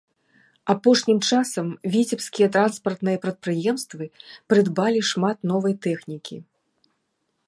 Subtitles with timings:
[0.73, 4.05] Апошнім часам віцебскія транспартныя прадпрыемствы
[4.55, 6.37] прыдбалі шмат новай тэхнікі.